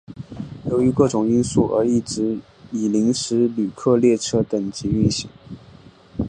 [0.65, 2.39] 由于各种因素而一直
[2.71, 5.29] 以临时旅客列车等级运行。